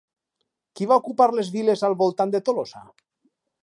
[0.79, 2.87] Qui va ocupar les viles al voltant de Tolosa?